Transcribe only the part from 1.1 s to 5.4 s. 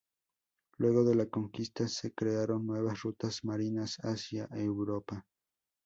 la conquista se crearon nuevas rutas marinas hacia Europa.